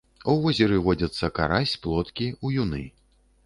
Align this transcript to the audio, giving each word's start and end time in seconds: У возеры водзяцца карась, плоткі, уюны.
У 0.31 0.33
возеры 0.45 0.79
водзяцца 0.87 1.31
карась, 1.41 1.77
плоткі, 1.87 2.33
уюны. 2.49 2.85